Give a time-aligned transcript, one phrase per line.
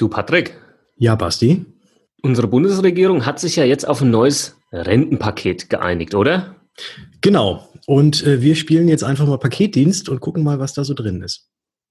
[0.00, 0.56] Du, Patrick.
[0.96, 1.66] Ja, Basti.
[2.22, 6.56] Unsere Bundesregierung hat sich ja jetzt auf ein neues Rentenpaket geeinigt, oder?
[7.20, 7.68] Genau.
[7.86, 11.20] Und äh, wir spielen jetzt einfach mal Paketdienst und gucken mal, was da so drin
[11.20, 11.50] ist.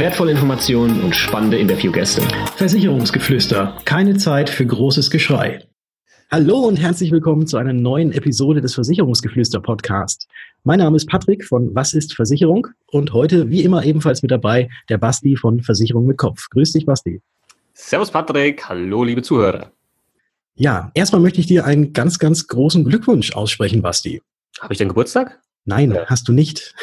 [0.00, 2.22] wertvolle Informationen und spannende Interviewgäste.
[2.56, 3.76] Versicherungsgeflüster.
[3.84, 5.68] Keine Zeit für großes Geschrei.
[6.30, 10.26] Hallo und herzlich willkommen zu einer neuen Episode des Versicherungsgeflüster Podcast.
[10.64, 14.70] Mein Name ist Patrick von Was ist Versicherung und heute wie immer ebenfalls mit dabei
[14.88, 16.48] der Basti von Versicherung mit Kopf.
[16.48, 17.20] Grüß dich, Basti.
[17.74, 18.66] Servus, Patrick.
[18.66, 19.70] Hallo, liebe Zuhörer.
[20.54, 24.22] Ja, erstmal möchte ich dir einen ganz, ganz großen Glückwunsch aussprechen, Basti.
[24.60, 25.42] Habe ich denn Geburtstag?
[25.64, 26.06] Nein, ja.
[26.06, 26.74] hast du nicht.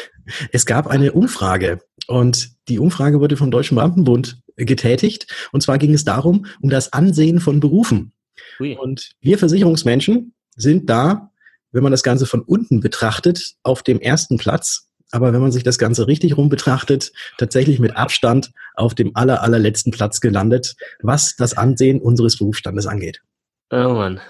[0.52, 5.26] Es gab eine Umfrage und die Umfrage wurde vom Deutschen Beamtenbund getätigt.
[5.52, 8.12] Und zwar ging es darum, um das Ansehen von Berufen.
[8.60, 8.76] Ui.
[8.76, 11.30] Und wir Versicherungsmenschen sind da,
[11.72, 14.88] wenn man das Ganze von unten betrachtet, auf dem ersten Platz.
[15.10, 19.42] Aber wenn man sich das Ganze richtig rum betrachtet, tatsächlich mit Abstand auf dem aller,
[19.42, 23.22] allerletzten Platz gelandet, was das Ansehen unseres Berufsstandes angeht.
[23.70, 24.20] Oh Mann.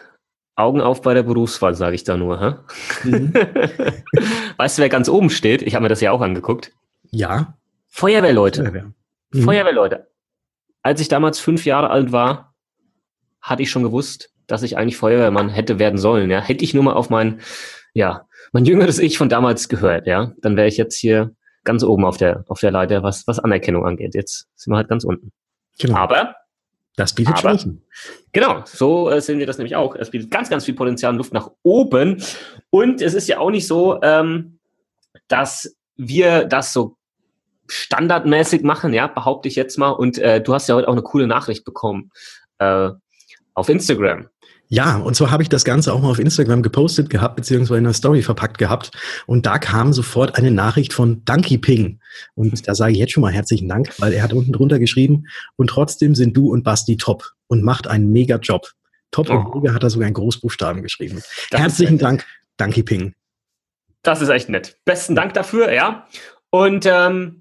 [0.59, 2.41] Augen auf bei der Berufswahl, sage ich da nur.
[2.41, 3.09] Hä?
[3.09, 3.33] Mhm.
[4.57, 5.63] weißt du, wer ganz oben steht?
[5.63, 6.73] Ich habe mir das ja auch angeguckt.
[7.11, 7.55] Ja.
[7.89, 8.63] Feuerwehrleute.
[8.63, 8.93] Feuerwehr.
[9.33, 9.43] Mhm.
[9.43, 10.09] Feuerwehrleute.
[10.83, 12.55] Als ich damals fünf Jahre alt war,
[13.41, 16.31] hatte ich schon gewusst, dass ich eigentlich Feuerwehrmann hätte werden sollen.
[16.31, 17.41] Ja, hätte ich nur mal auf mein,
[17.95, 20.07] ja, mein jüngeres Ich von damals gehört.
[20.07, 23.39] Ja, dann wäre ich jetzt hier ganz oben auf der auf der Leiter, was was
[23.39, 24.15] Anerkennung angeht.
[24.15, 25.33] Jetzt sind wir halt ganz unten.
[25.79, 25.97] Genau.
[25.99, 26.35] Aber
[26.99, 27.85] das bietet aber, Chancen.
[28.33, 29.95] Genau, so äh, sehen wir das nämlich auch.
[29.95, 32.21] Es bietet ganz, ganz viel Potenzial und Luft nach oben.
[32.71, 34.59] Und es ist ja auch nicht so, ähm,
[35.29, 36.97] dass wir das so
[37.69, 39.91] standardmäßig machen, ja, behaupte ich jetzt mal.
[39.91, 42.11] Und äh, du hast ja heute auch eine coole Nachricht bekommen
[42.59, 42.91] äh,
[43.55, 44.29] auf Instagram.
[44.71, 47.87] Ja, und zwar habe ich das Ganze auch mal auf Instagram gepostet gehabt, beziehungsweise in
[47.87, 48.91] einer Story verpackt gehabt.
[49.27, 52.01] Und da kam sofort eine Nachricht von Dunky Ping.
[52.35, 55.25] Und da sage ich jetzt schon mal herzlichen Dank, weil er hat unten drunter geschrieben,
[55.57, 58.71] und trotzdem sind du und Basti top und macht einen mega Job.
[59.11, 59.37] Top oh.
[59.37, 61.23] und mega hat er sogar in Großbuchstaben geschrieben.
[61.51, 62.27] Das herzlichen Dank,
[62.59, 63.15] Dunky Ping.
[64.03, 64.77] Das ist echt nett.
[64.85, 66.07] Besten Dank dafür, ja.
[66.51, 67.41] Und ähm,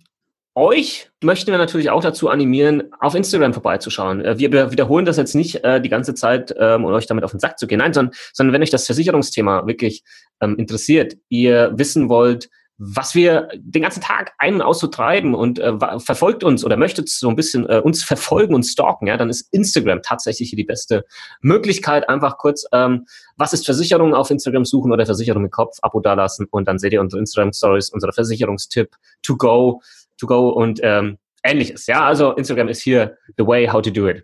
[0.57, 4.25] euch möchten wir natürlich auch dazu animieren, auf Instagram vorbeizuschauen.
[4.25, 7.31] Äh, wir wiederholen das jetzt nicht äh, die ganze Zeit, ähm, um euch damit auf
[7.31, 7.77] den Sack zu gehen.
[7.77, 10.03] Nein, sondern, sondern wenn euch das Versicherungsthema wirklich
[10.41, 15.99] ähm, interessiert, ihr wissen wollt, was wir den ganzen Tag ein- und auszutreiben und äh,
[15.99, 19.51] verfolgt uns oder möchtet so ein bisschen äh, uns verfolgen und stalken, ja, dann ist
[19.51, 21.05] Instagram tatsächlich die beste
[21.41, 22.07] Möglichkeit.
[22.07, 26.47] Einfach kurz, ähm, was ist Versicherung auf Instagram suchen oder Versicherung mit Kopf, Abo dalassen
[26.51, 29.81] und dann seht ihr unsere Instagram Stories, unsere Versicherungstipp to go
[30.17, 31.87] to go und ähm, ähnliches.
[31.87, 34.23] Ja, also Instagram ist hier the way how to do it.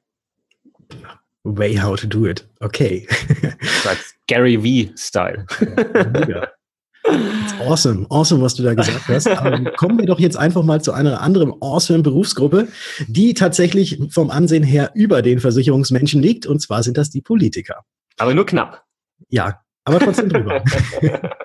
[1.43, 2.47] Way how to do it.
[2.61, 3.07] Okay.
[3.83, 5.45] That's Gary V-Style.
[6.27, 6.47] Ja,
[7.67, 9.27] awesome, awesome, was du da gesagt hast.
[9.27, 12.67] Aber kommen wir doch jetzt einfach mal zu einer anderen awesome Berufsgruppe,
[13.07, 16.45] die tatsächlich vom Ansehen her über den Versicherungsmenschen liegt.
[16.45, 17.83] Und zwar sind das die Politiker.
[18.17, 18.83] Aber nur knapp.
[19.29, 20.63] Ja, aber trotzdem drüber.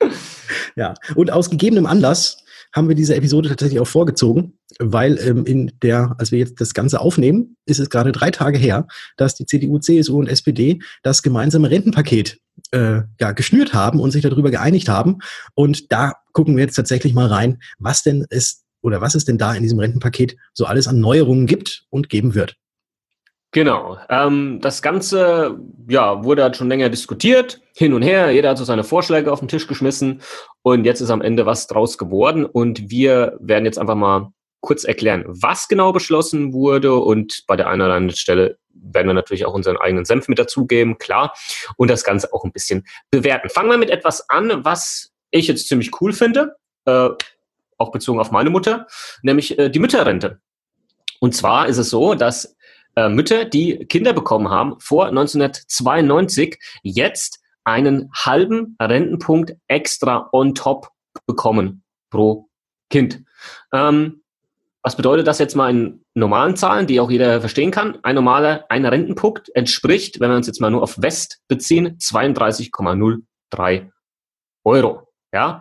[0.76, 5.72] ja, und aus gegebenem Anlass haben wir diese Episode tatsächlich auch vorgezogen, weil ähm, in
[5.82, 9.46] der, als wir jetzt das Ganze aufnehmen, ist es gerade drei Tage her, dass die
[9.46, 12.38] CDU, CSU und SPD das gemeinsame Rentenpaket
[12.72, 15.18] äh, ja, geschnürt haben und sich darüber geeinigt haben.
[15.54, 19.38] Und da gucken wir jetzt tatsächlich mal rein, was denn ist oder was es denn
[19.38, 22.56] da in diesem Rentenpaket so alles an Neuerungen gibt und geben wird.
[23.52, 23.96] Genau.
[24.10, 28.30] Ähm, das Ganze ja, wurde halt schon länger diskutiert, hin und her.
[28.30, 30.20] Jeder hat so seine Vorschläge auf den Tisch geschmissen
[30.62, 32.44] und jetzt ist am Ende was draus geworden.
[32.44, 34.30] Und wir werden jetzt einfach mal
[34.66, 36.94] kurz erklären, was genau beschlossen wurde.
[36.94, 40.38] Und bei der einen oder anderen Stelle werden wir natürlich auch unseren eigenen Senf mit
[40.38, 41.34] dazugeben, klar.
[41.76, 43.48] Und das Ganze auch ein bisschen bewerten.
[43.48, 47.08] Fangen wir mit etwas an, was ich jetzt ziemlich cool finde, äh,
[47.78, 48.86] auch bezogen auf meine Mutter,
[49.22, 50.40] nämlich äh, die Mütterrente.
[51.20, 52.56] Und zwar ist es so, dass
[52.96, 60.90] äh, Mütter, die Kinder bekommen haben vor 1992, jetzt einen halben Rentenpunkt extra on top
[61.26, 62.48] bekommen pro
[62.90, 63.24] Kind.
[63.72, 64.22] Ähm,
[64.86, 67.98] was bedeutet das jetzt mal in normalen Zahlen, die auch jeder verstehen kann?
[68.04, 73.90] Ein normaler, ein Rentenpunkt entspricht, wenn wir uns jetzt mal nur auf West beziehen, 32,03
[74.62, 75.08] Euro.
[75.34, 75.58] Ja.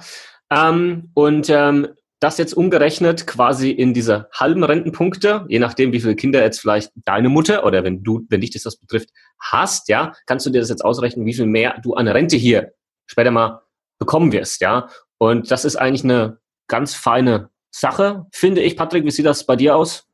[0.51, 1.87] Ähm, und ähm,
[2.19, 6.91] das jetzt umgerechnet quasi in diese halben Rentenpunkte, je nachdem, wie viele Kinder jetzt vielleicht
[6.93, 10.59] deine Mutter oder wenn du, wenn dich das, das betrifft, hast, ja, kannst du dir
[10.59, 12.73] das jetzt ausrechnen, wie viel mehr du an Rente hier
[13.07, 13.63] später mal
[13.97, 14.87] bekommen wirst, ja.
[15.17, 16.37] Und das ist eigentlich eine
[16.67, 18.77] ganz feine Sache, finde ich.
[18.77, 20.05] Patrick, wie sieht das bei dir aus?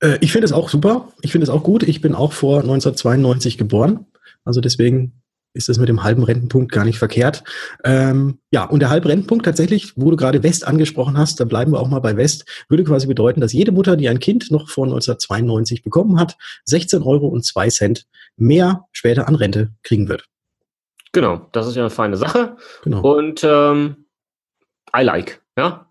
[0.00, 1.12] Äh, ich finde es auch super.
[1.20, 1.82] Ich finde es auch gut.
[1.82, 4.06] Ich bin auch vor 1992 geboren.
[4.44, 5.22] Also deswegen
[5.52, 7.42] ist das mit dem halben Rentenpunkt gar nicht verkehrt.
[7.82, 11.72] Ähm, ja, und der halbe Rentenpunkt tatsächlich, wo du gerade West angesprochen hast, da bleiben
[11.72, 14.68] wir auch mal bei West, würde quasi bedeuten, dass jede Mutter, die ein Kind noch
[14.68, 16.36] vor 1992 bekommen hat,
[16.66, 18.06] 16 Euro und 2 Cent
[18.36, 20.26] mehr später an Rente kriegen wird.
[21.12, 22.56] Genau, das ist ja eine feine Sache.
[22.84, 23.00] Genau.
[23.00, 24.04] Und ähm,
[24.94, 25.85] I like, ja?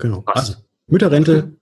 [0.00, 0.22] Genau.
[0.26, 0.54] Also,
[0.86, 1.56] Mütterrente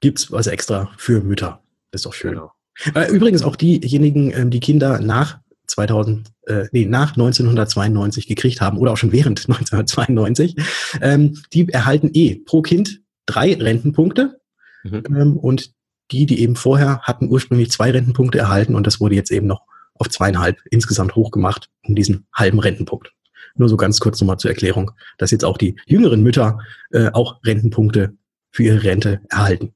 [0.00, 1.62] gibt's was extra für Mütter.
[1.90, 2.34] Das ist doch schön.
[2.34, 2.52] Genau.
[2.94, 8.78] Äh, übrigens auch diejenigen, ähm, die Kinder nach 2000, äh, nee, nach 1992 gekriegt haben
[8.78, 10.56] oder auch schon während 1992,
[11.00, 14.40] ähm, die erhalten eh pro Kind drei Rentenpunkte.
[14.84, 15.02] Mhm.
[15.08, 15.72] Ähm, und
[16.10, 19.62] die, die eben vorher hatten ursprünglich zwei Rentenpunkte erhalten und das wurde jetzt eben noch
[19.94, 23.12] auf zweieinhalb insgesamt hochgemacht, um diesen halben Rentenpunkt.
[23.54, 26.58] Nur so ganz kurz nochmal zur Erklärung, dass jetzt auch die jüngeren Mütter
[26.90, 28.16] äh, auch Rentenpunkte
[28.50, 29.74] für ihre Rente erhalten.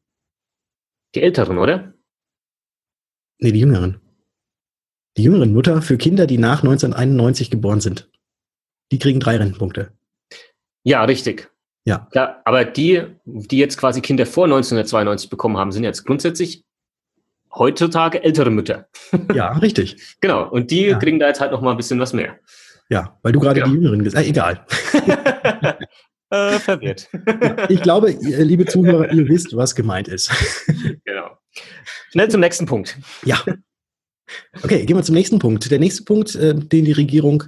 [1.14, 1.94] Die älteren, oder?
[3.38, 4.00] Nee, die jüngeren.
[5.17, 8.11] Die jüngeren Mutter für Kinder, die nach 1991 geboren sind.
[8.93, 9.93] Die kriegen drei Rentenpunkte.
[10.84, 11.50] Ja, richtig.
[11.84, 12.08] Ja.
[12.12, 12.40] ja.
[12.44, 16.64] Aber die, die jetzt quasi Kinder vor 1992 bekommen haben, sind jetzt grundsätzlich
[17.55, 18.88] heutzutage ältere Mütter.
[19.34, 20.17] Ja, richtig.
[20.20, 20.49] genau.
[20.49, 20.99] Und die ja.
[20.99, 22.38] kriegen da jetzt halt noch mal ein bisschen was mehr.
[22.88, 23.72] Ja, weil du gerade genau.
[23.72, 24.26] die Jüngeren gesagt hast.
[24.26, 25.78] Äh, egal.
[26.30, 27.08] äh, verwirrt.
[27.68, 30.30] ich glaube, liebe Zuhörer, ihr wisst, was gemeint ist.
[31.04, 31.38] genau.
[32.10, 32.98] Schnell zum nächsten Punkt.
[33.24, 33.42] Ja.
[34.62, 35.70] Okay, gehen wir zum nächsten Punkt.
[35.70, 37.44] Der nächste Punkt, äh, den die Regierung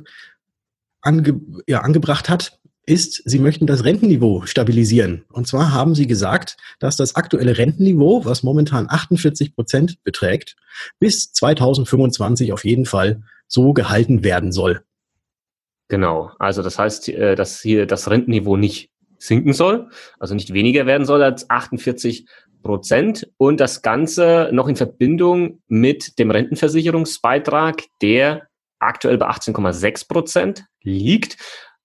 [1.01, 2.59] ange ja, angebracht hat,
[2.89, 5.25] ist, sie möchten das Rentenniveau stabilisieren.
[5.31, 10.57] Und zwar haben sie gesagt, dass das aktuelle Rentenniveau, was momentan 48 Prozent beträgt,
[10.99, 14.83] bis 2025 auf jeden Fall so gehalten werden soll.
[15.89, 16.31] Genau.
[16.39, 19.91] Also das heißt, äh, dass hier das Rentenniveau nicht sinken soll,
[20.21, 22.27] also nicht weniger werden soll als 48
[22.63, 28.49] Prozent und das Ganze noch in Verbindung mit dem Rentenversicherungsbeitrag, der
[28.79, 31.37] aktuell bei 18,6 Prozent liegt.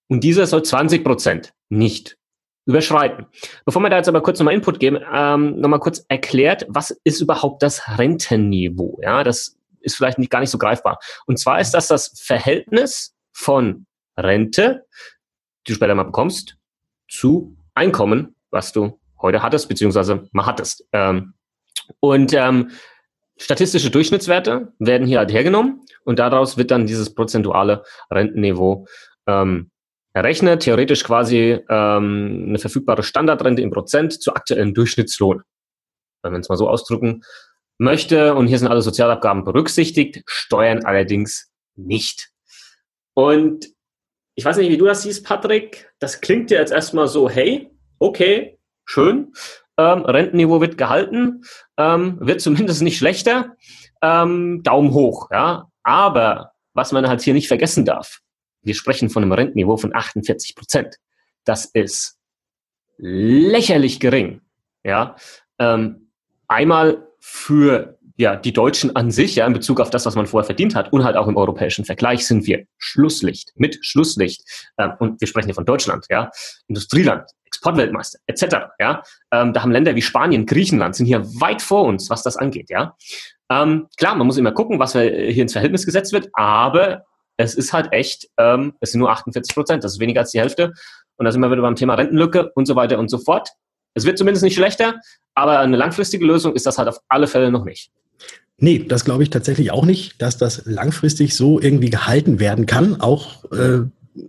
[0.07, 2.17] Und dieser soll 20 Prozent nicht
[2.65, 3.25] überschreiten.
[3.65, 7.21] Bevor wir da jetzt aber kurz nochmal Input geben, ähm, nochmal kurz erklärt, was ist
[7.21, 8.99] überhaupt das Rentenniveau?
[9.01, 10.99] Ja, das ist vielleicht nicht gar nicht so greifbar.
[11.25, 13.85] Und zwar ist das das Verhältnis von
[14.17, 14.85] Rente,
[15.65, 16.57] die du später mal bekommst,
[17.07, 20.85] zu Einkommen, was du heute hattest, beziehungsweise mal hattest.
[20.91, 21.33] Ähm,
[21.99, 22.71] und ähm,
[23.37, 28.85] statistische Durchschnittswerte werden hier halt hergenommen und daraus wird dann dieses prozentuale Rentenniveau
[29.27, 29.71] ähm,
[30.13, 35.41] errechnet, theoretisch quasi ähm, eine verfügbare Standardrente im Prozent zu aktuellen Durchschnittslohn.
[36.21, 37.23] Wenn man es mal so ausdrücken
[37.79, 42.29] möchte, und hier sind alle Sozialabgaben berücksichtigt, Steuern allerdings nicht.
[43.15, 43.72] Und
[44.35, 45.91] ich weiß nicht, wie du das siehst, Patrick.
[45.99, 47.69] Das klingt dir jetzt erstmal so, hey,
[47.99, 49.33] okay, schön.
[49.77, 51.43] Ähm, Rentenniveau wird gehalten,
[51.77, 53.55] ähm, wird zumindest nicht schlechter.
[54.01, 55.69] Ähm, Daumen hoch, ja.
[55.83, 58.19] Aber was man halt hier nicht vergessen darf,
[58.61, 60.97] wir sprechen von einem Rentenniveau von 48 Prozent.
[61.43, 62.17] Das ist
[62.97, 64.41] lächerlich gering,
[64.83, 65.15] ja.
[65.59, 66.11] Ähm,
[66.47, 70.45] einmal für ja, die Deutschen an sich, ja, in Bezug auf das, was man vorher
[70.45, 74.43] verdient hat und halt auch im europäischen Vergleich sind wir Schlusslicht, mit Schlusslicht.
[74.77, 76.29] Ähm, und wir sprechen hier von Deutschland, ja,
[76.67, 78.45] Industrieland, Exportweltmeister, etc.,
[78.79, 79.01] ja.
[79.31, 82.69] Ähm, da haben Länder wie Spanien, Griechenland sind hier weit vor uns, was das angeht,
[82.69, 82.95] ja.
[83.49, 87.05] Ähm, klar, man muss immer gucken, was hier ins Verhältnis gesetzt wird, aber
[87.37, 90.39] es ist halt echt, ähm, es sind nur 48 Prozent, das ist weniger als die
[90.39, 90.71] Hälfte.
[91.17, 93.49] Und da sind wir wieder beim Thema Rentenlücke und so weiter und so fort.
[93.95, 94.95] Es wird zumindest nicht schlechter,
[95.35, 97.91] aber eine langfristige Lösung ist das halt auf alle Fälle noch nicht.
[98.63, 103.01] Nee, das glaube ich tatsächlich auch nicht, dass das langfristig so irgendwie gehalten werden kann.
[103.01, 103.81] Auch, äh,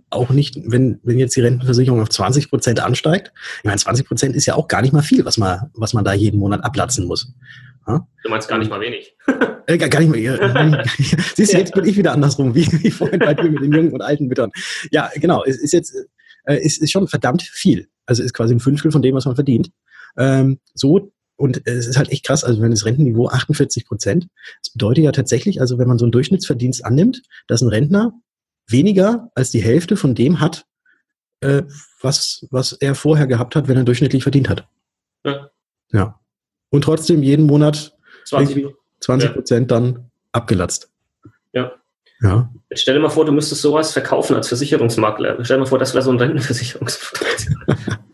[0.09, 3.31] auch nicht, wenn, wenn jetzt die Rentenversicherung auf 20 Prozent ansteigt.
[3.59, 6.03] Ich meine, 20 Prozent ist ja auch gar nicht mal viel, was man, was man
[6.03, 7.33] da jeden Monat ablatzen muss.
[7.87, 8.05] Ja?
[8.23, 9.15] Du meinst gar nicht mal wenig.
[9.67, 10.19] äh, gar, gar, nicht mal.
[10.19, 10.35] Ja,
[11.33, 13.93] siehst du, jetzt bin ich wieder andersrum, wie, wie vorhin bei dir mit den jungen
[13.93, 14.51] und alten Müttern.
[14.91, 15.45] Ja, genau.
[15.45, 15.95] Es ist jetzt,
[16.43, 17.87] äh, es ist schon verdammt viel.
[18.05, 19.71] Also ist quasi ein Fünftel von dem, was man verdient.
[20.17, 24.27] Ähm, so, und es ist halt echt krass, also wenn das Rentenniveau 48 Prozent,
[24.61, 28.13] das bedeutet ja tatsächlich, also wenn man so einen Durchschnittsverdienst annimmt, dass ein Rentner
[28.67, 30.65] weniger als die Hälfte von dem hat,
[31.41, 31.63] äh,
[32.01, 34.67] was, was er vorher gehabt hat, wenn er durchschnittlich verdient hat.
[35.23, 35.49] Ja.
[35.91, 36.19] ja.
[36.69, 38.67] Und trotzdem jeden Monat 20,
[39.01, 39.79] 20 Prozent ja.
[39.79, 40.89] dann abgelatzt.
[41.53, 41.73] Ja.
[42.21, 42.49] Ja.
[42.69, 45.43] Jetzt stell dir mal vor, du müsstest sowas verkaufen als Versicherungsmakler.
[45.43, 47.49] Stell dir mal vor, das wäre so ein Rentenversicherungsprodukt.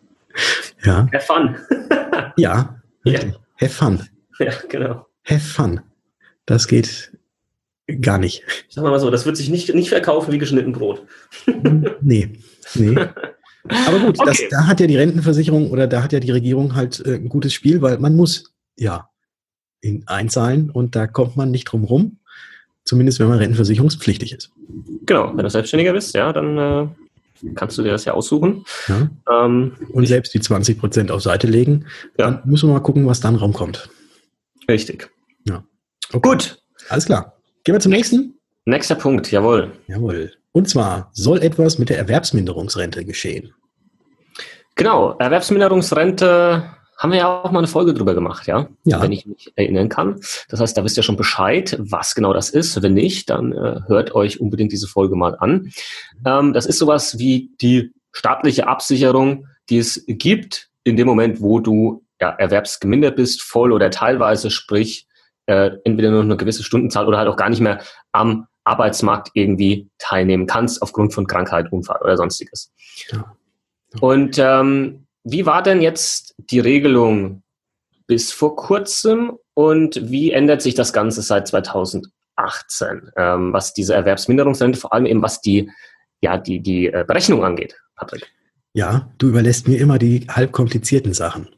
[0.83, 1.07] Ja.
[1.13, 1.55] Have fun.
[2.37, 2.80] ja.
[3.03, 3.19] Ja.
[3.59, 3.99] Have fun.
[4.39, 5.05] Ja, genau.
[5.25, 5.81] Have fun.
[6.47, 7.11] Das geht
[8.01, 8.43] gar nicht.
[8.69, 11.05] Sagen wir mal so, das wird sich nicht, nicht verkaufen wie geschnitten Brot.
[12.01, 12.39] nee.
[12.73, 12.95] Nee.
[13.65, 14.47] Aber gut, das, Okay.
[14.49, 17.53] da hat ja die Rentenversicherung oder da hat ja die Regierung halt äh, ein gutes
[17.53, 19.09] Spiel, weil man muss ja
[19.81, 22.17] in einzahlen und da kommt man nicht drum rum.
[22.83, 24.51] Zumindest wenn man rentenversicherungspflichtig ist.
[25.05, 26.87] Genau, wenn du Selbstständiger bist, ja, dann äh,
[27.55, 28.63] kannst du dir das ja aussuchen.
[28.87, 29.09] Ja?
[29.45, 31.85] Ähm, Und selbst die 20 Prozent auf Seite legen,
[32.17, 32.25] Ja.
[32.31, 33.89] dann müssen wir mal gucken, was dann raumkommt.
[34.69, 35.09] richtig.
[36.13, 36.27] Okay.
[36.29, 37.37] Gut, Alles klar.
[37.63, 38.33] Gehen wir zum nächsten.
[38.65, 39.71] nächster Punkt, jawohl.
[39.87, 40.33] Jawohl.
[40.51, 43.53] Und zwar soll etwas mit der Erwerbsminderungsrente geschehen.
[44.75, 46.65] Genau, Erwerbsminderungsrente
[47.01, 48.67] haben wir ja auch mal eine Folge drüber gemacht, ja?
[48.83, 49.01] Ja.
[49.01, 50.21] Wenn ich mich erinnern kann.
[50.49, 52.79] Das heißt, da wisst ihr schon Bescheid, was genau das ist.
[52.83, 55.71] Wenn nicht, dann äh, hört euch unbedingt diese Folge mal an.
[56.27, 61.59] Ähm, das ist sowas wie die staatliche Absicherung, die es gibt in dem Moment, wo
[61.59, 65.07] du ja, erwerbsgemindert bist, voll oder teilweise, sprich
[65.47, 67.81] äh, entweder nur eine gewisse Stundenzahl oder halt auch gar nicht mehr
[68.11, 72.71] am Arbeitsmarkt irgendwie teilnehmen kannst aufgrund von Krankheit, Unfall oder sonstiges.
[73.11, 73.35] Ja.
[73.99, 77.43] Und ähm, wie war denn jetzt die Regelung
[78.07, 84.79] bis vor kurzem und wie ändert sich das Ganze seit 2018, ähm, was diese Erwerbsminderungsrente,
[84.79, 85.69] vor allem eben was die,
[86.21, 88.27] ja, die, die äh, Berechnung angeht, Patrick?
[88.73, 91.49] Ja, du überlässt mir immer die halb komplizierten Sachen.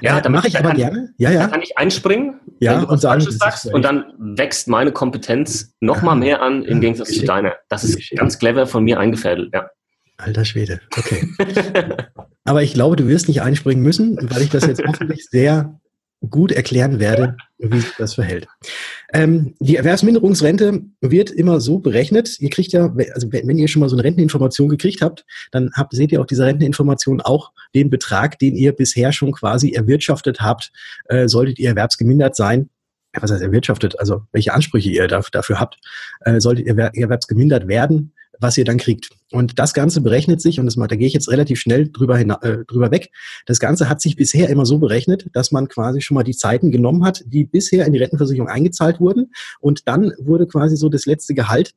[0.00, 1.12] Ja, äh, damit- mache ich da aber kann- gerne.
[1.18, 1.48] Ja, Da ja.
[1.48, 6.40] kann ich einspringen, Ja, und sagen, sagst und dann wächst meine Kompetenz noch mal mehr
[6.40, 7.54] an im Gegensatz zu deiner.
[7.68, 9.68] Das ist ganz clever von mir eingefädelt, ja.
[10.16, 10.80] Alter Schwede.
[10.96, 11.28] Okay.
[12.44, 15.80] Aber ich glaube, du wirst nicht einspringen müssen, weil ich das jetzt hoffentlich sehr
[16.30, 18.46] gut erklären werde, wie sich das verhält.
[19.12, 22.40] Ähm, die Erwerbsminderungsrente wird immer so berechnet.
[22.40, 25.94] Ihr kriegt ja, also wenn ihr schon mal so eine Renteninformation gekriegt habt, dann habt,
[25.94, 30.72] seht ihr auf dieser Renteninformation auch den Betrag, den ihr bisher schon quasi erwirtschaftet habt,
[31.08, 32.70] äh, solltet ihr erwerbsgemindert sein.
[33.12, 34.00] Was heißt erwirtschaftet?
[34.00, 35.78] Also welche Ansprüche ihr da, dafür habt,
[36.22, 38.13] äh, solltet ihr erwer- erwerbsgemindert werden,
[38.44, 39.08] was ihr dann kriegt.
[39.32, 42.40] Und das Ganze berechnet sich, und das, da gehe ich jetzt relativ schnell drüber, hina,
[42.42, 43.10] äh, drüber weg,
[43.46, 46.70] das Ganze hat sich bisher immer so berechnet, dass man quasi schon mal die Zeiten
[46.70, 49.32] genommen hat, die bisher in die Rentenversicherung eingezahlt wurden.
[49.60, 51.72] Und dann wurde quasi so das letzte Gehalt,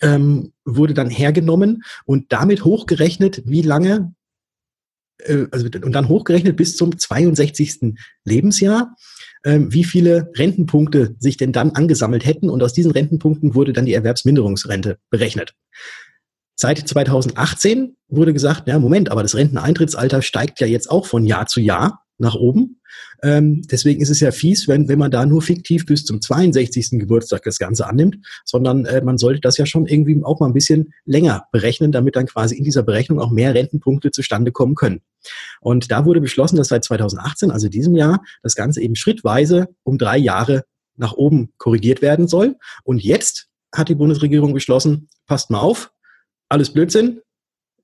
[0.00, 4.14] ähm, wurde dann hergenommen und damit hochgerechnet, wie lange,
[5.50, 7.94] also und dann hochgerechnet bis zum 62.
[8.24, 8.94] Lebensjahr,
[9.44, 12.50] ähm, wie viele Rentenpunkte sich denn dann angesammelt hätten.
[12.50, 15.54] Und aus diesen Rentenpunkten wurde dann die Erwerbsminderungsrente berechnet.
[16.54, 21.46] Seit 2018 wurde gesagt, ja, Moment, aber das Renteneintrittsalter steigt ja jetzt auch von Jahr
[21.46, 22.80] zu Jahr nach oben.
[23.22, 26.90] Ähm, deswegen ist es ja fies, wenn, wenn man da nur fiktiv bis zum 62.
[26.98, 30.52] Geburtstag das Ganze annimmt, sondern äh, man sollte das ja schon irgendwie auch mal ein
[30.52, 35.00] bisschen länger berechnen, damit dann quasi in dieser Berechnung auch mehr Rentenpunkte zustande kommen können.
[35.60, 39.98] Und da wurde beschlossen, dass seit 2018, also diesem Jahr, das Ganze eben schrittweise um
[39.98, 40.64] drei Jahre
[40.96, 42.56] nach oben korrigiert werden soll.
[42.84, 45.92] Und jetzt hat die Bundesregierung beschlossen, passt mal auf,
[46.48, 47.20] alles Blödsinn,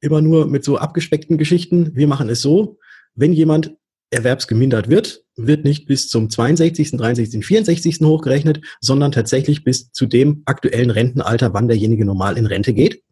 [0.01, 1.95] immer nur mit so abgespeckten Geschichten.
[1.95, 2.79] Wir machen es so,
[3.15, 3.77] wenn jemand
[4.11, 8.01] erwerbsgemindert wird, wird nicht bis zum 62., 63., 64.
[8.01, 13.03] hochgerechnet, sondern tatsächlich bis zu dem aktuellen Rentenalter, wann derjenige normal in Rente geht.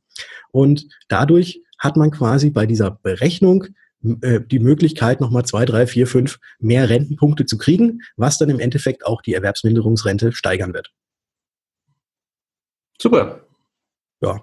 [0.52, 3.66] Und dadurch hat man quasi bei dieser Berechnung
[4.23, 8.61] äh, die Möglichkeit, nochmal zwei, drei, vier, fünf mehr Rentenpunkte zu kriegen, was dann im
[8.61, 10.90] Endeffekt auch die Erwerbsminderungsrente steigern wird.
[13.00, 13.40] Super.
[14.21, 14.42] Ja,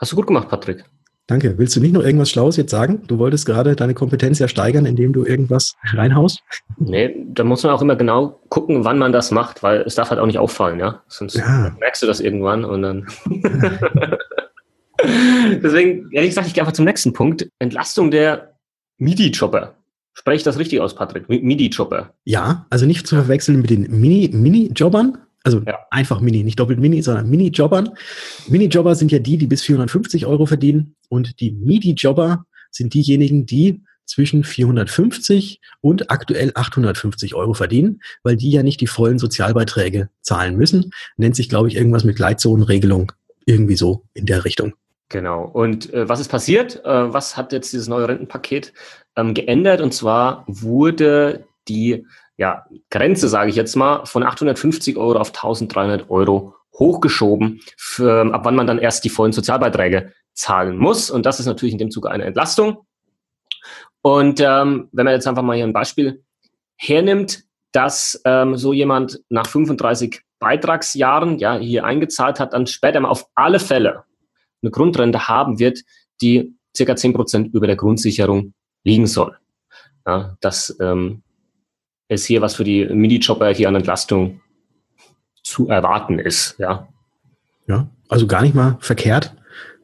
[0.00, 0.84] Hast du gut gemacht, Patrick.
[1.26, 1.58] danke.
[1.58, 3.06] Willst du nicht noch irgendwas Schlaues jetzt sagen?
[3.06, 6.40] Du wolltest gerade deine Kompetenz ja steigern, indem du irgendwas reinhaust.
[6.78, 10.08] Nee, da muss man auch immer genau gucken, wann man das macht, weil es darf
[10.10, 11.02] halt auch nicht auffallen, ja.
[11.06, 11.76] Sonst Ja.
[11.78, 13.06] merkst du das irgendwann und dann.
[15.62, 17.48] Deswegen, ehrlich gesagt, ich gehe einfach zum nächsten Punkt.
[17.58, 18.54] Entlastung der
[19.00, 19.74] MIDI-Chopper.
[20.14, 21.28] Spreche ich das richtig aus, Patrick?
[21.28, 22.14] Mi- MIDI-Chopper.
[22.24, 25.18] Ja, also nicht zu verwechseln mit den Mini- Mini-Jobbern.
[25.42, 25.78] also Ja.
[25.90, 27.90] einfach Mini, nicht doppelt Mini, sondern Mini-Jobbern.
[28.48, 30.94] Mini-Jobber sind ja die, die bis 450 Euro verdienen.
[31.08, 38.50] Und die MIDI-Jobber sind diejenigen, die zwischen 450 und aktuell 850 Euro verdienen, weil die
[38.50, 40.90] ja nicht die vollen Sozialbeiträge zahlen müssen.
[41.16, 43.12] Nennt sich, glaube ich, irgendwas mit Gleitzonenregelung.
[43.46, 44.74] Irgendwie so in der Richtung.
[45.10, 45.42] Genau.
[45.42, 46.84] Und äh, was ist passiert?
[46.84, 48.72] Äh, was hat jetzt dieses neue Rentenpaket
[49.16, 49.80] ähm, geändert?
[49.80, 56.08] Und zwar wurde die ja, Grenze, sage ich jetzt mal, von 850 Euro auf 1300
[56.10, 61.10] Euro hochgeschoben, für, ab wann man dann erst die vollen Sozialbeiträge zahlen muss.
[61.10, 62.86] Und das ist natürlich in dem Zuge eine Entlastung.
[64.02, 66.24] Und ähm, wenn man jetzt einfach mal hier ein Beispiel
[66.76, 73.08] hernimmt, dass ähm, so jemand nach 35 Beitragsjahren ja hier eingezahlt hat, dann später mal
[73.08, 74.04] auf alle Fälle
[74.62, 75.80] eine Grundrente haben wird,
[76.20, 79.36] die circa 10 Prozent über der Grundsicherung liegen soll.
[80.06, 81.22] Ja, dass ähm,
[82.08, 84.40] es hier was für die Minijobber hier an Entlastung
[85.42, 86.56] zu erwarten ist.
[86.58, 86.88] Ja,
[87.66, 89.34] ja also gar nicht mal verkehrt,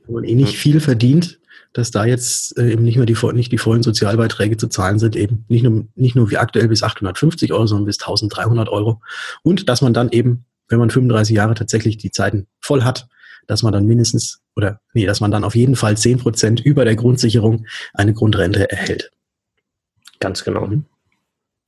[0.06, 0.58] wenn man eh nicht mhm.
[0.58, 1.38] viel verdient,
[1.72, 5.14] dass da jetzt äh, eben nicht mehr die, nicht die vollen Sozialbeiträge zu zahlen sind,
[5.14, 9.02] eben nicht nur, nicht nur wie aktuell bis 850 Euro, sondern bis 1300 Euro.
[9.42, 13.08] Und dass man dann eben, wenn man 35 Jahre tatsächlich die Zeiten voll hat,
[13.46, 16.84] dass man dann mindestens oder nee, dass man dann auf jeden Fall 10 Prozent über
[16.84, 19.10] der Grundsicherung eine Grundrente erhält.
[20.18, 20.66] Ganz genau.
[20.66, 20.84] Mhm.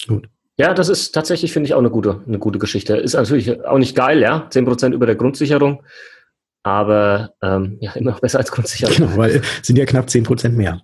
[0.07, 0.29] Gut.
[0.57, 2.97] Ja, das ist tatsächlich, finde ich, auch eine gute, eine gute Geschichte.
[2.97, 5.83] Ist natürlich auch nicht geil, ja, 10 Prozent über der Grundsicherung
[6.69, 8.95] aber ähm, ja, immer noch besser als Grundsicherung.
[8.95, 10.83] Genau, weil es sind ja knapp 10 Prozent mehr.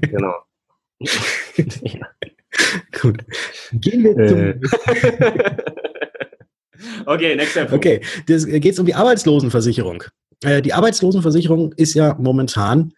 [0.00, 0.34] genau.
[1.82, 2.06] ja.
[3.00, 3.24] Gut.
[3.72, 4.38] Gehen wir zum.
[4.38, 4.60] Äh.
[7.06, 7.72] okay, next step.
[7.72, 10.04] Okay, das äh, geht um die Arbeitslosenversicherung.
[10.42, 12.92] Äh, die Arbeitslosenversicherung ist ja momentan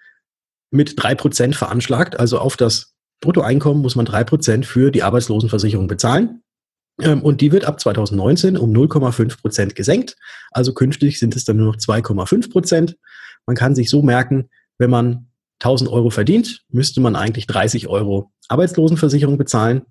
[0.71, 6.43] mit 3% veranschlagt, also auf das Bruttoeinkommen muss man 3% für die Arbeitslosenversicherung bezahlen.
[7.01, 10.17] Ähm, und die wird ab 2019 um 0,5 Prozent gesenkt.
[10.51, 12.97] Also künftig sind es dann nur noch 2,5 Prozent.
[13.47, 15.29] Man kann sich so merken, wenn man
[15.61, 19.83] 1000 Euro verdient, müsste man eigentlich 30 Euro Arbeitslosenversicherung bezahlen.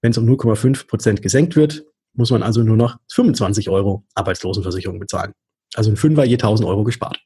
[0.00, 1.84] Wenn es um 0,5 Prozent gesenkt wird,
[2.14, 5.32] muss man also nur noch 25 Euro Arbeitslosenversicherung bezahlen.
[5.74, 7.20] Also ein Fünfer je 1000 Euro gespart.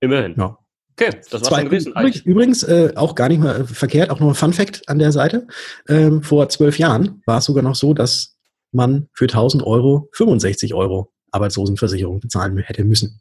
[0.00, 0.34] Immerhin.
[0.36, 0.58] Ja.
[0.98, 1.92] Okay, das war schon gewesen.
[1.92, 5.12] Übrigens, übrigens äh, auch gar nicht mal verkehrt, auch noch ein Fun Fact an der
[5.12, 5.46] Seite.
[5.88, 8.38] Ähm, vor zwölf Jahren war es sogar noch so, dass
[8.72, 13.20] man für 1000 Euro 65 Euro Arbeitslosenversicherung bezahlen hätte müssen.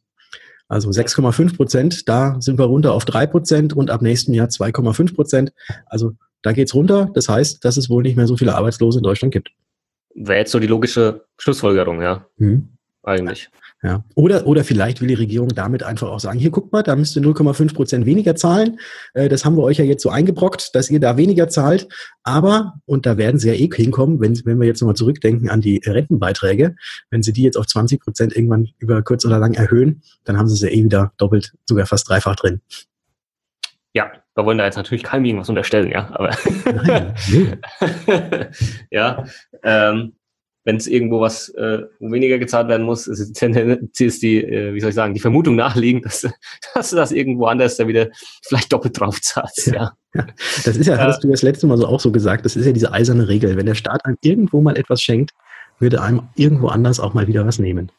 [0.67, 5.13] Also 6,5 Prozent, da sind wir runter auf 3 Prozent und ab nächsten Jahr 2,5
[5.13, 5.53] Prozent.
[5.85, 7.11] Also da geht's runter.
[7.13, 9.49] Das heißt, dass es wohl nicht mehr so viele Arbeitslose in Deutschland gibt.
[10.15, 12.25] Wäre jetzt so die logische Schlussfolgerung, ja.
[12.37, 12.69] Hm.
[13.03, 13.49] Eigentlich.
[13.51, 13.59] Ja.
[14.15, 17.15] Oder, oder vielleicht will die Regierung damit einfach auch sagen, hier guckt mal, da müsst
[17.15, 18.79] ihr 0,5 Prozent weniger zahlen.
[19.13, 21.87] Äh, das haben wir euch ja jetzt so eingebrockt, dass ihr da weniger zahlt.
[22.23, 25.61] Aber, und da werden sie ja eh hinkommen, wenn, wenn wir jetzt nochmal zurückdenken an
[25.61, 26.75] die Rentenbeiträge,
[27.11, 30.47] wenn sie die jetzt auf 20 Prozent irgendwann über kurz oder lang erhöhen, dann haben
[30.47, 32.61] sie es ja eh wieder doppelt, sogar fast dreifach drin.
[33.93, 36.31] Ja, wir wollen da jetzt natürlich keinem irgendwas unterstellen, ja, aber
[36.65, 38.47] Nein, nee.
[38.91, 39.23] ja,
[39.63, 40.13] ähm,
[40.65, 43.41] wenn es irgendwo was äh, weniger gezahlt werden muss, ist,
[44.01, 46.27] ist die, äh, wie soll ich sagen, die Vermutung nachliegend, dass,
[46.73, 48.09] dass du das irgendwo anders da wieder
[48.45, 49.67] vielleicht doppelt drauf zahlst.
[49.67, 49.93] Ja.
[50.13, 50.25] ja.
[50.65, 52.71] Das ist ja, hattest du das letzte Mal so auch so gesagt, das ist ja
[52.71, 53.55] diese eiserne Regel.
[53.55, 55.31] Wenn der Staat einem irgendwo mal etwas schenkt,
[55.79, 57.91] würde einem irgendwo anders auch mal wieder was nehmen.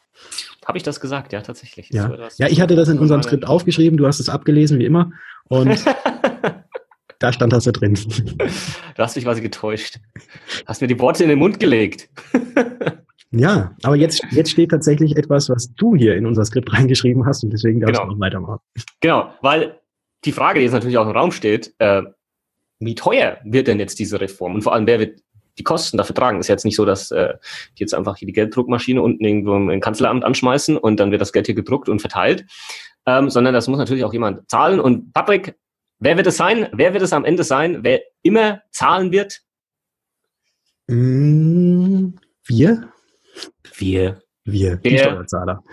[0.65, 1.31] Habe ich das gesagt?
[1.31, 1.89] Ja, tatsächlich.
[1.91, 5.11] Ja, ja ich hatte das in unserem Skript aufgeschrieben, du hast es abgelesen, wie immer.
[5.47, 5.69] Und
[7.19, 7.95] Da stand das da drin.
[7.95, 9.99] Du hast mich quasi getäuscht.
[10.65, 12.09] Hast mir die Worte in den Mund gelegt.
[13.31, 17.43] Ja, aber jetzt, jetzt steht tatsächlich etwas, was du hier in unser Skript reingeschrieben hast
[17.43, 18.07] und deswegen darfst genau.
[18.07, 18.59] du noch weitermachen.
[19.01, 19.79] Genau, weil
[20.23, 22.03] die Frage, die jetzt natürlich auch im Raum steht, äh,
[22.79, 25.19] wie teuer wird denn jetzt diese Reform und vor allem, wer wird
[25.57, 26.39] die Kosten dafür tragen?
[26.39, 27.33] Ist jetzt nicht so, dass äh,
[27.77, 31.33] die jetzt einfach hier die Gelddruckmaschine unten irgendwo im Kanzleramt anschmeißen und dann wird das
[31.33, 32.45] Geld hier gedruckt und verteilt,
[33.05, 34.79] ähm, sondern das muss natürlich auch jemand zahlen.
[34.79, 35.55] Und Patrick,
[35.99, 36.69] Wer wird es sein?
[36.73, 37.83] Wer wird es am Ende sein?
[37.83, 39.41] Wer immer zahlen wird?
[40.87, 42.09] Mm,
[42.45, 42.91] wir?
[43.75, 44.21] Wir.
[44.43, 45.63] Wir, der, die Steuerzahler.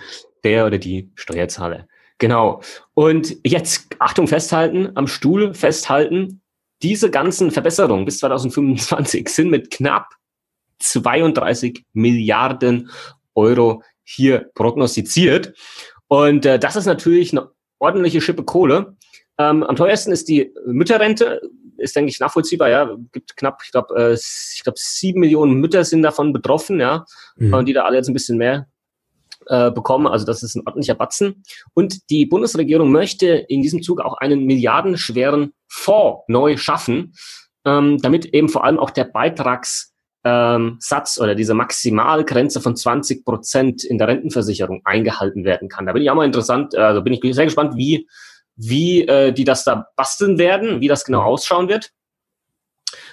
[0.42, 1.86] Der oder die Steuerzahler.
[2.18, 2.60] Genau.
[2.94, 6.40] Und jetzt, Achtung, festhalten, am Stuhl festhalten.
[6.82, 10.08] Diese ganzen Verbesserungen bis 2025 sind mit knapp
[10.80, 12.90] 32 Milliarden
[13.34, 15.54] Euro hier prognostiziert.
[16.08, 18.96] Und äh, das ist natürlich eine ordentliche Schippe Kohle.
[19.38, 21.40] Ähm, am teuersten ist die Mütterrente,
[21.76, 22.96] ist, denke ich, nachvollziehbar, ja.
[23.12, 27.04] Gibt knapp, ich glaube, äh, ich glaube, sieben Millionen Mütter sind davon betroffen, ja,
[27.36, 27.54] mhm.
[27.54, 28.68] und die da alle jetzt ein bisschen mehr
[29.46, 30.06] äh, bekommen.
[30.06, 31.42] Also das ist ein ordentlicher Batzen.
[31.74, 37.14] Und die Bundesregierung möchte in diesem Zug auch einen milliardenschweren Fonds neu schaffen,
[37.66, 39.90] ähm, damit eben vor allem auch der Beitragssatz
[40.24, 45.86] ähm, oder diese Maximalgrenze von 20 Prozent in der Rentenversicherung eingehalten werden kann.
[45.86, 48.08] Da bin ich auch mal interessant, also bin ich sehr gespannt, wie
[48.56, 51.26] wie äh, die das da basteln werden, wie das genau mhm.
[51.26, 51.90] ausschauen wird.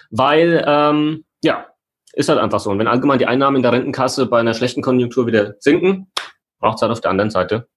[0.09, 1.67] Weil, ähm, ja,
[2.13, 2.69] ist halt einfach so.
[2.69, 6.11] Und wenn allgemein die Einnahmen in der Rentenkasse bei einer schlechten Konjunktur wieder sinken,
[6.59, 7.67] braucht es halt auf der anderen Seite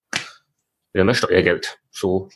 [0.93, 1.79] wieder mehr Steuergeld.
[1.91, 2.29] So,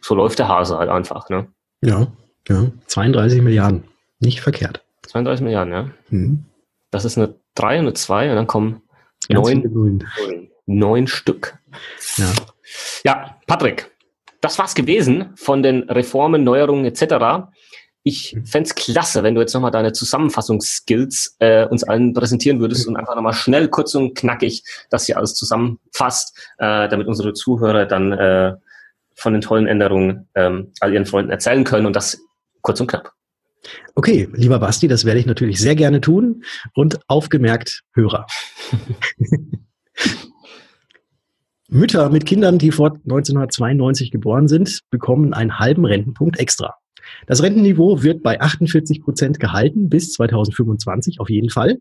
[0.00, 1.28] so läuft der Hase halt einfach.
[1.28, 1.48] Ne?
[1.80, 2.08] Ja,
[2.48, 2.70] ja.
[2.86, 3.84] 32 Milliarden.
[4.20, 4.84] Nicht verkehrt.
[5.06, 5.90] 32 Milliarden, ja.
[6.10, 6.44] Mhm.
[6.90, 8.82] Das ist eine 3 und eine 2 und dann kommen
[9.28, 10.08] neun,
[10.66, 11.58] neun Stück.
[12.16, 12.32] Ja.
[13.04, 13.90] ja, Patrick,
[14.40, 17.48] das war's gewesen von den Reformen, Neuerungen etc.
[18.02, 18.46] Ich mhm.
[18.46, 23.14] fände klasse, wenn du jetzt nochmal deine Zusammenfassungsskills äh, uns allen präsentieren würdest und einfach
[23.14, 28.54] nochmal schnell, kurz und knackig das hier alles zusammenfasst, äh, damit unsere Zuhörer dann äh,
[29.14, 32.18] von den tollen Änderungen ähm, all ihren Freunden erzählen können und das
[32.62, 33.12] Kurz und knapp.
[33.94, 38.26] Okay, lieber Basti, das werde ich natürlich sehr gerne tun und aufgemerkt Hörer.
[41.70, 46.74] Mütter mit Kindern, die vor 1992 geboren sind, bekommen einen halben Rentenpunkt extra.
[47.26, 51.78] Das Rentenniveau wird bei 48 Prozent gehalten bis 2025 auf jeden Fall.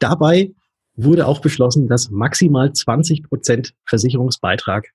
[0.00, 0.52] Dabei
[0.96, 4.88] wurde auch beschlossen, dass maximal 20 Prozent Versicherungsbeitrag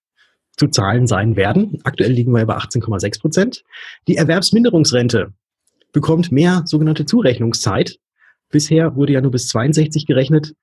[0.58, 1.80] zu zahlen sein werden.
[1.84, 3.64] Aktuell liegen wir bei 18,6 Prozent.
[4.10, 5.34] Die Erwerbsminderungsrente
[5.94, 7.98] bekommt mehr sogenannte Zurechnungszeit.
[8.50, 10.54] Bisher wurde ja nur bis 62 gerechnet.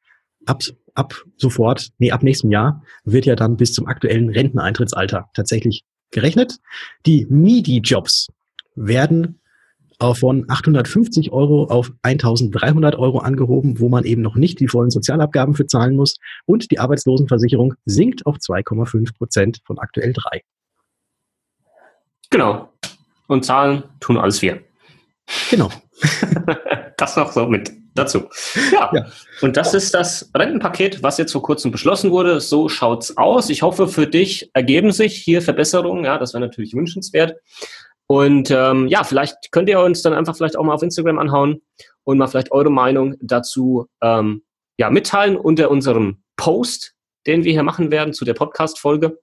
[0.46, 0.62] Ab,
[0.94, 6.58] ab sofort, nee, ab nächstem Jahr wird ja dann bis zum aktuellen Renteneintrittsalter tatsächlich gerechnet.
[7.06, 8.28] Die MIDI-Jobs
[8.74, 9.40] werden
[10.14, 15.54] von 850 Euro auf 1300 Euro angehoben, wo man eben noch nicht die vollen Sozialabgaben
[15.54, 16.16] für zahlen muss.
[16.46, 20.40] Und die Arbeitslosenversicherung sinkt auf 2,5 Prozent von aktuell 3.
[22.30, 22.72] Genau.
[23.26, 24.62] Und Zahlen tun alles wir.
[25.50, 25.70] Genau.
[26.96, 28.28] das noch so mit dazu.
[28.72, 28.90] Ja.
[28.92, 29.06] ja.
[29.40, 32.40] Und das ist das Rentenpaket, was jetzt vor kurzem beschlossen wurde.
[32.40, 33.50] So schaut's aus.
[33.50, 36.04] Ich hoffe, für dich ergeben sich hier Verbesserungen.
[36.04, 37.34] Ja, das wäre natürlich wünschenswert.
[38.06, 41.62] Und ähm, ja, vielleicht könnt ihr uns dann einfach vielleicht auch mal auf Instagram anhauen
[42.04, 44.42] und mal vielleicht eure Meinung dazu ähm,
[44.78, 46.94] ja, mitteilen unter unserem Post,
[47.26, 49.18] den wir hier machen werden zu der Podcast-Folge.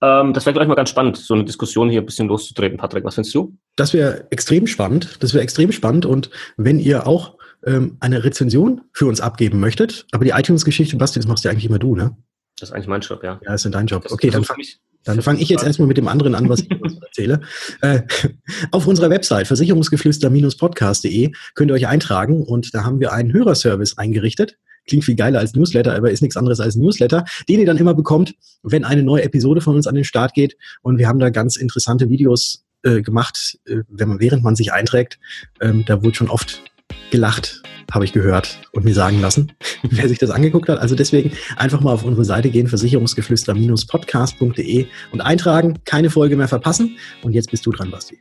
[0.00, 2.78] Ähm, das wäre gleich mal ganz spannend, so eine Diskussion hier ein bisschen loszutreten.
[2.78, 3.56] Patrick, was findest du?
[3.76, 5.18] Das wäre extrem spannend.
[5.20, 6.06] Das wäre extrem spannend.
[6.06, 11.18] Und wenn ihr auch ähm, eine Rezension für uns abgeben möchtet, aber die iTunes-Geschichte, Basti,
[11.18, 12.16] das machst ja eigentlich immer du, ne?
[12.58, 13.40] Das ist eigentlich mein Job, ja.
[13.44, 14.02] Ja, das ist dein Job.
[14.04, 14.58] Das okay, dann fang,
[15.04, 16.70] dann fange ich jetzt erstmal mit dem anderen an, was ich
[17.02, 17.40] erzähle.
[17.80, 18.02] Äh,
[18.70, 24.56] auf unserer Website versicherungsgeflüster-podcast.de könnt ihr euch eintragen und da haben wir einen Hörerservice eingerichtet
[24.86, 27.94] klingt viel geiler als Newsletter, aber ist nichts anderes als Newsletter, den ihr dann immer
[27.94, 30.56] bekommt, wenn eine neue Episode von uns an den Start geht.
[30.82, 34.72] Und wir haben da ganz interessante Videos äh, gemacht, äh, wenn man, während man sich
[34.72, 35.18] einträgt.
[35.60, 36.62] Ähm, da wurde schon oft
[37.10, 39.52] gelacht, habe ich gehört und mir sagen lassen,
[39.82, 40.78] wer sich das angeguckt hat.
[40.78, 46.96] Also deswegen einfach mal auf unsere Seite gehen, versicherungsgeflüster-podcast.de und eintragen, keine Folge mehr verpassen.
[47.22, 48.18] Und jetzt bist du dran, Basti.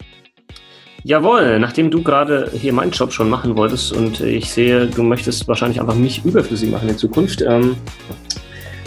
[1.06, 5.46] Jawohl, nachdem du gerade hier meinen Job schon machen wolltest und ich sehe, du möchtest
[5.50, 7.76] wahrscheinlich einfach mich überflüssig machen in Zukunft, ähm,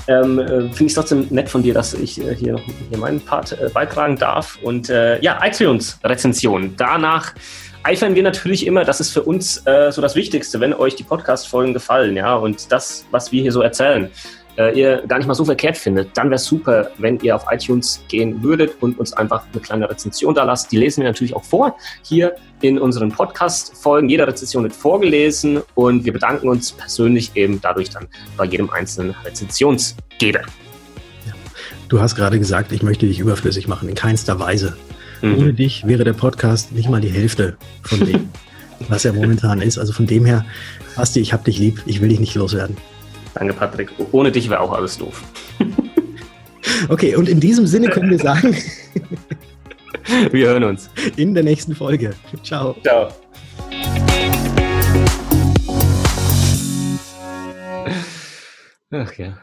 [0.09, 3.20] ähm, äh, finde ich es trotzdem nett von dir, dass ich äh, hier, hier meinen
[3.20, 4.59] Part äh, beitragen darf.
[4.62, 6.75] Und äh, ja, iTunes-Rezension.
[6.77, 7.35] Danach
[7.87, 11.05] eifern wir natürlich immer, das ist für uns äh, so das Wichtigste, wenn euch die
[11.05, 14.11] Podcast-Folgen gefallen, ja, und das, was wir hier so erzählen
[14.57, 17.44] äh, ihr gar nicht mal so verkehrt findet, dann wäre es super, wenn ihr auf
[17.51, 20.72] iTunes gehen würdet und uns einfach eine kleine Rezension da lasst.
[20.72, 24.09] Die lesen wir natürlich auch vor hier in unseren Podcast-Folgen.
[24.09, 29.14] Jede Rezension wird vorgelesen und wir bedanken uns persönlich eben dadurch dann bei jedem einzelnen
[29.25, 30.40] Rezensionsgeber.
[31.88, 34.77] Du hast gerade gesagt, ich möchte dich überflüssig machen, in keinster Weise.
[35.23, 35.39] Mhm.
[35.39, 38.29] Ohne dich wäre der Podcast nicht mal die Hälfte von dem,
[38.89, 39.79] was er momentan ist.
[39.79, 40.45] Also von dem her,
[40.97, 42.77] Basti, ich hab dich lieb, ich will dich nicht loswerden.
[43.35, 43.91] Danke, Patrick.
[44.13, 45.23] Ohne dich wäre auch alles doof.
[46.89, 48.57] okay, und in diesem Sinne können wir sagen,
[50.31, 52.15] wir hören uns in der nächsten Folge.
[52.43, 52.75] Ciao.
[52.83, 53.09] Ciao.
[58.91, 59.37] Ach ja.